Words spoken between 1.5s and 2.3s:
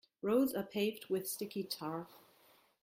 tar.